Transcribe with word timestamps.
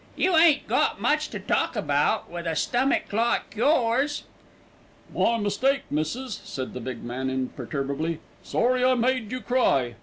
"You 0.15 0.35
ain't 0.35 0.67
got 0.67 0.99
much 0.99 1.29
to 1.29 1.39
talk 1.39 1.75
about, 1.75 2.27
with 2.27 2.47
a 2.47 2.55
stummick 2.55 3.13
like 3.13 3.55
yours." 3.55 4.23
"My 5.13 5.37
mistake, 5.37 5.83
missis," 5.91 6.41
said 6.43 6.73
the 6.73 6.79
big 6.81 7.03
man 7.03 7.29
imperturbably. 7.29 8.17
"Sorry 8.41 8.83
I 8.83 8.95
made 8.95 9.31
you 9.31 9.41
cry." 9.41 9.93